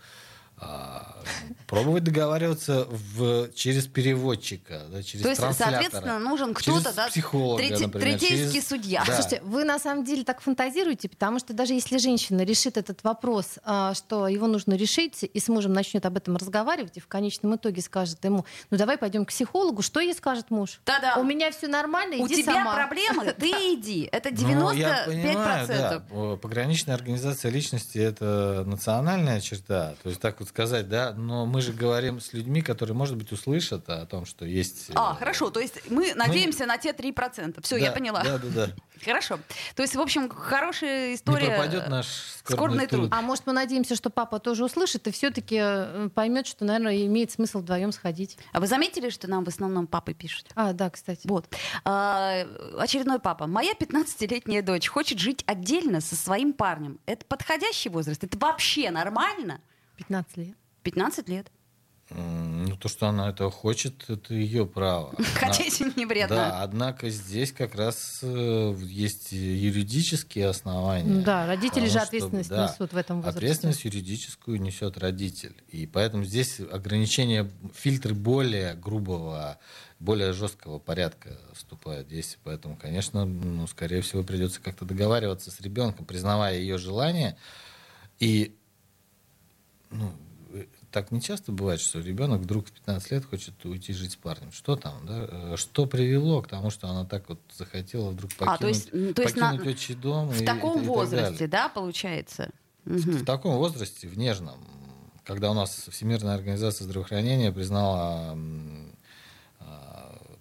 [0.57, 1.15] а,
[1.67, 7.83] пробовать договариваться в, через переводчика, да, через То есть, соответственно, нужен кто-то, да, психолога, трети,
[7.83, 8.67] например, третейский через...
[8.67, 9.03] судья.
[9.05, 9.13] Да.
[9.13, 13.59] Слушайте, вы на самом деле так фантазируете, потому что даже если женщина решит этот вопрос,
[13.63, 17.55] а, что его нужно решить, и с мужем начнет об этом разговаривать, и в конечном
[17.55, 20.79] итоге скажет ему, ну давай пойдем к психологу, что ей скажет муж?
[20.85, 21.15] Да-да.
[21.17, 22.75] У меня все нормально, иди У тебя сама.
[22.75, 24.07] проблемы, ты иди.
[24.11, 24.55] Это 95%.
[24.55, 26.37] Ну, я понимаю, да.
[26.37, 29.95] Пограничная организация личности— это национальная черта.
[30.03, 33.31] То есть так вот сказать, да, но мы же говорим с людьми, которые, может быть,
[33.31, 34.91] услышат о том, что есть...
[34.95, 36.67] А, э, хорошо, то есть мы надеемся мы...
[36.67, 37.61] на те 3%.
[37.61, 38.23] Все, да, я поняла.
[38.23, 38.69] Да, да, да.
[39.03, 39.39] Хорошо.
[39.75, 41.47] То есть, в общем, хорошая история.
[41.47, 43.09] Не пропадет наш скорбный, скорбный труд.
[43.11, 47.31] А может, мы надеемся, что папа тоже услышит и все-таки э, поймет, что, наверное, имеет
[47.31, 48.37] смысл вдвоем сходить.
[48.53, 50.47] А вы заметили, что нам в основном папы пишут?
[50.55, 51.27] А, да, кстати.
[51.27, 51.47] Вот.
[51.83, 52.45] А,
[52.77, 53.47] очередной папа.
[53.47, 56.99] Моя 15-летняя дочь хочет жить отдельно со своим парнем.
[57.05, 58.23] Это подходящий возраст?
[58.23, 59.59] Это вообще нормально?
[59.97, 60.57] 15 лет.
[60.83, 61.51] 15 лет.
[62.11, 65.15] Ну, то, что она этого хочет, это ее право.
[65.35, 66.35] Хотеть не вредно.
[66.35, 71.23] Да, однако здесь как раз э, есть юридические основания.
[71.23, 73.39] Да, родители же ответственность чтобы, несут в этом возрасте.
[73.39, 75.55] Ответственность юридическую несет родитель.
[75.69, 79.57] И поэтому здесь ограничения, фильтры более грубого,
[79.99, 82.39] более жесткого порядка вступают в действие.
[82.43, 87.35] Поэтому, конечно, ну, скорее всего, придется как-то договариваться с ребенком, признавая ее желание.
[88.19, 88.55] И
[89.91, 90.11] ну,
[90.91, 94.51] так не часто бывает, что ребенок вдруг в 15 лет хочет уйти жить с парнем.
[94.51, 95.27] Что там, да?
[95.29, 98.91] Э, что привело к тому, что она так вот захотела вдруг покинуть, а, то есть,
[98.91, 99.71] то есть покинуть на...
[99.71, 100.29] отчий дом?
[100.29, 102.51] В и, таком и, и возрасте, да, получается?
[102.85, 103.17] В, угу.
[103.17, 104.59] в таком возрасте, в нежном,
[105.23, 108.37] когда у нас Всемирная организация здравоохранения признала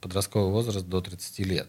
[0.05, 1.69] подростковый возраст до 30 лет.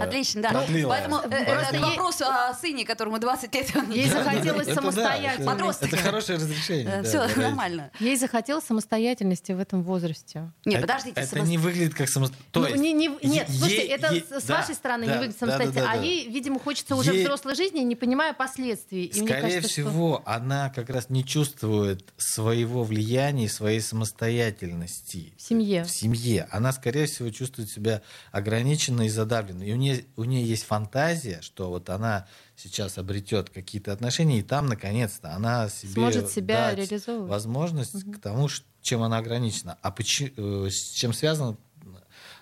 [0.00, 0.64] Отлично, да.
[0.88, 3.70] Поэтому э, это вопрос о сыне, которому 20 лет.
[3.90, 5.84] Ей захотелось самостоятельности.
[5.84, 7.02] Это хорошее разрешение.
[7.02, 7.90] Все нормально.
[8.00, 10.50] Ей захотелось самостоятельности в этом возрасте.
[10.64, 11.20] Нет, подождите.
[11.20, 13.24] Это не выглядит как самостоятельность.
[13.24, 15.90] Нет, слушайте, это с вашей стороны не выглядит самостоятельно.
[15.90, 19.12] А ей, видимо, хочется уже взрослой жизни, не понимая последствий.
[19.12, 25.32] Скорее всего, она как раз не чувствует своего влияния, своей самостоятельности.
[25.36, 25.84] В семье.
[25.84, 26.46] В семье.
[26.50, 28.67] Она она, скорее всего, чувствует себя ограниченной
[29.06, 29.68] и задавленной.
[29.68, 32.26] И у нее, у нее есть фантазия, что вот она
[32.56, 37.30] сейчас обретет какие-то отношения, и там, наконец-то, она себе сможет себя реализовывать.
[37.30, 38.12] возможность угу.
[38.12, 38.48] к тому,
[38.82, 39.78] чем она ограничена.
[39.82, 41.56] А почему, э, с чем связано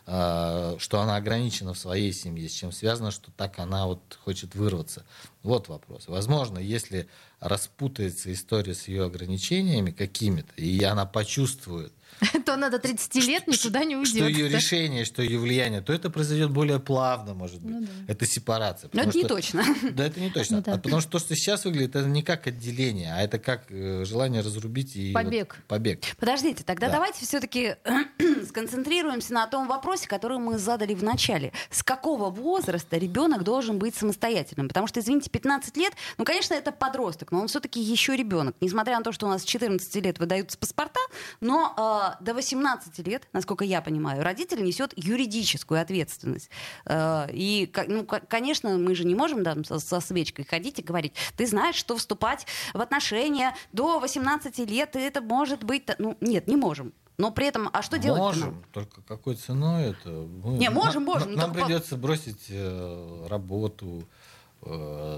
[0.06, 4.54] э, что она ограничена в своей семье, с чем связано, что так она вот хочет
[4.54, 5.04] вырваться.
[5.42, 6.04] Вот вопрос.
[6.06, 7.08] Возможно, если
[7.40, 11.92] распутается история с ее ограничениями какими-то, и она почувствует,
[12.44, 14.14] то она до 30 лет никуда не уйдет.
[14.14, 17.74] Что ее решение, что ее влияние, то это произойдет более плавно, может быть.
[17.74, 18.12] Ну, да.
[18.12, 18.90] Это сепарация.
[18.92, 19.18] Но это что...
[19.18, 19.64] не точно.
[19.96, 20.56] Да, это не точно.
[20.56, 20.74] Ну, да.
[20.74, 24.04] а потому что то, что сейчас выглядит, это не как отделение, а это как э,
[24.04, 25.56] желание разрубить и побег.
[25.56, 26.00] Вот, побег.
[26.18, 26.94] Подождите, тогда да.
[26.94, 27.76] давайте все-таки
[28.48, 31.52] сконцентрируемся на том вопросе, который мы задали в начале.
[31.70, 34.68] С какого возраста ребенок должен быть самостоятельным?
[34.68, 38.56] Потому что, извините, 15 лет, ну, конечно, это подросток, но он все-таки еще ребенок.
[38.60, 41.00] Несмотря на то, что у нас с 14 лет выдаются паспорта,
[41.40, 46.50] но э, до 18 лет, насколько я понимаю, родитель несет юридическую ответственность.
[46.84, 51.46] Э, и, ну, конечно, мы же не можем да, со свечкой ходить и говорить, ты
[51.46, 55.84] знаешь, что вступать в отношения до 18 лет, и это может быть...
[55.98, 56.92] Ну, нет, не можем.
[57.18, 58.20] Но при этом, а что делать?
[58.20, 58.64] Можем, нам?
[58.72, 60.10] только какой ценой это?
[60.10, 61.32] Мы, не, можем, можем.
[61.32, 64.04] Нам, нам придется бросить э, работу,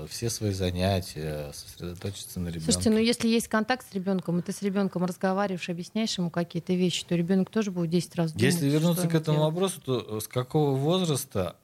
[0.08, 2.64] все свои занятия, сосредоточиться на ребенке.
[2.64, 6.74] Слушайте, ну если есть контакт с ребенком, и ты с ребенком разговариваешь, объясняешь ему какие-то
[6.74, 8.42] вещи, то ребенок тоже будет 10 раз думать.
[8.42, 9.54] Если вернуться к этому делать.
[9.54, 11.56] вопросу, то с какого возраста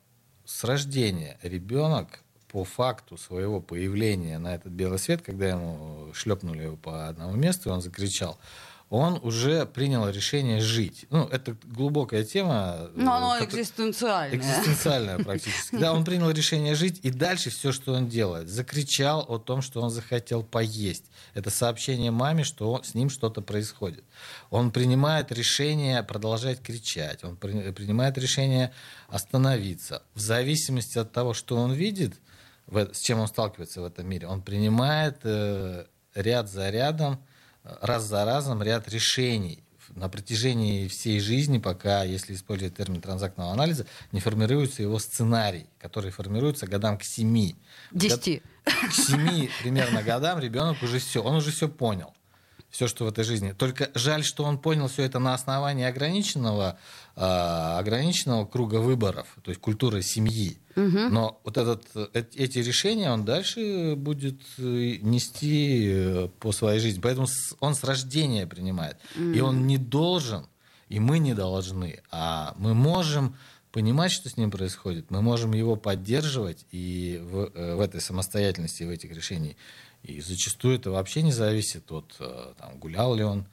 [0.44, 2.20] с рождения ребенок
[2.50, 7.68] по факту своего появления на этот белый свет, когда ему шлепнули его по одному месту,
[7.68, 8.38] и он закричал,
[8.90, 11.06] он уже принял решение жить.
[11.10, 12.90] Ну, это глубокая тема.
[12.94, 13.52] Но оно как...
[13.52, 14.38] экзистенциальное.
[14.38, 15.76] Экзистенциальное практически.
[15.76, 18.48] Да, он принял решение жить, и дальше все, что он делает.
[18.48, 21.06] Закричал о том, что он захотел поесть.
[21.32, 24.04] Это сообщение маме, что с ним что-то происходит.
[24.50, 27.24] Он принимает решение продолжать кричать.
[27.24, 28.72] Он принимает решение
[29.08, 30.02] остановиться.
[30.14, 32.14] В зависимости от того, что он видит,
[32.70, 37.18] с чем он сталкивается в этом мире, он принимает э, ряд за рядом
[37.64, 43.86] раз за разом ряд решений на протяжении всей жизни, пока, если использовать термин транзактного анализа,
[44.12, 47.56] не формируется его сценарий, который формируется годам к семи.
[47.92, 48.42] Десяти.
[48.64, 52.14] К семи примерно годам ребенок уже все, он уже все понял
[52.74, 53.52] все, что в этой жизни.
[53.52, 56.76] Только жаль, что он понял все это на основании ограниченного,
[57.16, 60.58] ограниченного круга выборов, то есть культуры семьи.
[60.76, 60.98] Угу.
[61.10, 67.00] Но вот этот, э, эти решения он дальше будет э, нести э, по своей жизни.
[67.00, 67.28] Поэтому
[67.60, 68.98] он с рождения принимает.
[69.16, 69.30] Угу.
[69.30, 70.48] И он не должен,
[70.88, 73.36] и мы не должны, а мы можем
[73.70, 78.90] понимать, что с ним происходит, мы можем его поддерживать и в, в этой самостоятельности, в
[78.90, 79.56] этих решениях.
[80.02, 82.14] И зачастую это вообще не зависит от,
[82.58, 83.46] там, гулял ли он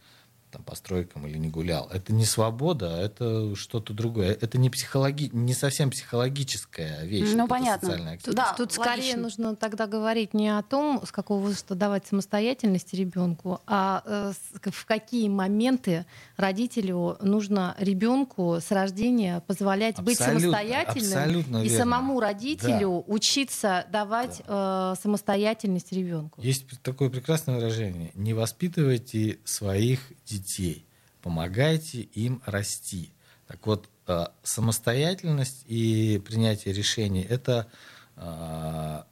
[0.51, 1.89] там, по стройкам или не гулял.
[1.91, 4.37] Это не свобода, а это что-то другое.
[4.39, 5.29] Это не, психологи...
[5.31, 7.31] не совсем психологическая вещь.
[7.33, 8.17] Ну, понятно.
[8.27, 8.83] Да, Тут логично.
[8.83, 14.33] скорее нужно тогда говорить не о том, с какого возраста давать самостоятельность ребенку, а э,
[14.71, 16.05] в какие моменты
[16.37, 21.77] родителю нужно ребенку с рождения позволять абсолютно, быть самостоятельным абсолютно и верно.
[21.77, 23.13] самому родителю да.
[23.13, 24.93] учиться давать да.
[24.97, 26.41] э, самостоятельность ребенку.
[26.41, 30.85] Есть такое прекрасное выражение: не воспитывайте своих детей детей,
[31.21, 33.11] помогайте им расти.
[33.47, 37.67] Так вот, э, самостоятельность и принятие решений– это
[38.15, 39.03] э,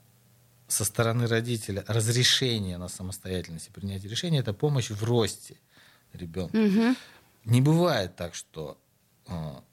[0.68, 5.56] со стороны родителя разрешение на самостоятельность и принятие решений– это помощь в росте.
[6.14, 6.56] ребенка.
[6.56, 6.96] Угу.
[7.46, 8.78] Не бывает так, что
[9.28, 9.64] а,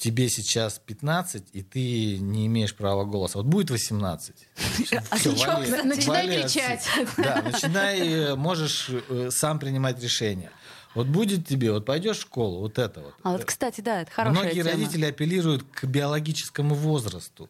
[0.00, 3.38] тебе сейчас 15, и ты не имеешь права голоса.
[3.38, 4.34] Вот будет 18.
[5.10, 5.16] А
[5.84, 6.86] начинай кричать.
[7.16, 10.50] Да, начинай, э, можешь э, сам принимать решения.
[10.94, 13.14] Вот будет тебе, вот пойдешь в школу, вот это вот.
[13.22, 14.70] А вот, кстати, да, это хорошая Многие тема.
[14.70, 17.48] родители апеллируют к биологическому возрасту.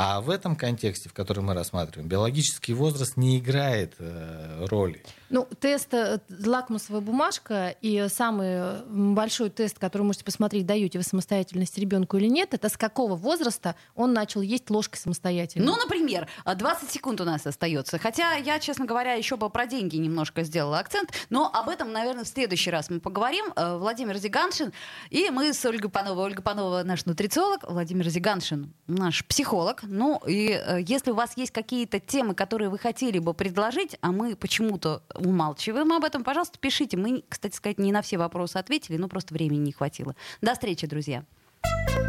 [0.00, 5.02] А в этом контексте, в котором мы рассматриваем, биологический возраст не играет э, роли.
[5.28, 11.04] Ну, тест э, лакмусовая бумажка и самый большой тест, который вы можете посмотреть, даете вы
[11.04, 15.66] самостоятельность ребенку или нет, это с какого возраста он начал есть ложкой самостоятельно.
[15.66, 17.98] Ну, например, 20 секунд у нас остается.
[17.98, 22.22] Хотя я, честно говоря, еще бы про деньги немножко сделала акцент, но об этом, наверное,
[22.22, 23.46] в следующий раз мы поговорим.
[23.56, 24.72] Э, Владимир Зиганшин
[25.10, 26.26] и мы с Ольгой Пановой.
[26.26, 29.82] Ольга Панова наш нутрициолог, Владимир Зиганшин наш психолог.
[29.90, 34.12] Ну, и э, если у вас есть какие-то темы, которые вы хотели бы предложить, а
[34.12, 36.96] мы почему-то умалчиваем об этом, пожалуйста, пишите.
[36.96, 40.14] Мы, кстати сказать, не на все вопросы ответили, но просто времени не хватило.
[40.42, 41.24] До встречи, друзья.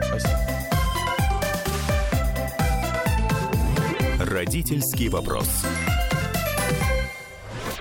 [0.04, 0.38] Спасибо.
[4.20, 5.48] Родительский вопрос.